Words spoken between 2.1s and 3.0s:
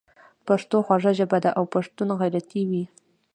غیرتي وي.